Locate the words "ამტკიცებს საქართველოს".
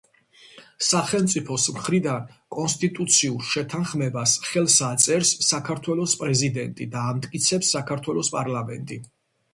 7.13-8.37